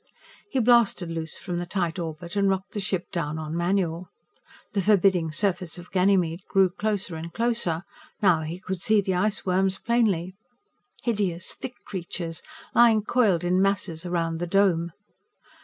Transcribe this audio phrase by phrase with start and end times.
[0.49, 4.09] He blasted loose from the tight orbit and rocked the ship down on manual.
[4.73, 7.83] The forbidding surface of Ganymede grew closer and closer.
[8.19, 10.33] Now he could see the iceworms plainly.
[11.03, 12.41] Hideous, thick creatures,
[12.73, 14.91] lying coiled in masses around the Dome.